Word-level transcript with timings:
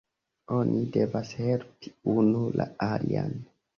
Oni 0.59 0.79
devas 0.95 1.33
helpi 1.41 1.93
unu 2.15 2.43
la 2.61 2.67
alian. 2.89 3.37